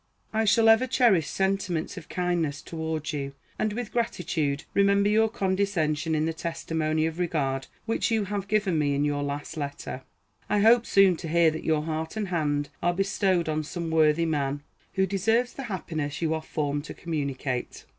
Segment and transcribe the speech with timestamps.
[0.33, 6.15] I shall ever cherish sentiments of kindness towards you, and with gratitude remember your condescension
[6.15, 10.01] in the testimony of regard which you have given me in your last letter.
[10.49, 14.25] I hope soon to hear that your heart and hand are bestowed on some worthy
[14.25, 17.85] man, who deserves the happiness you are formed to communicate.